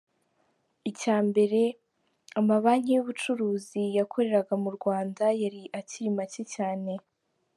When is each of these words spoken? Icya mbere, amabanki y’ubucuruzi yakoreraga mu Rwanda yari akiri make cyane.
Icya 0.89 1.17
mbere, 1.29 1.61
amabanki 2.39 2.89
y’ubucuruzi 2.93 3.81
yakoreraga 3.97 4.53
mu 4.63 4.69
Rwanda 4.77 5.23
yari 5.41 5.61
akiri 5.79 6.09
make 6.17 6.43
cyane. 6.55 6.91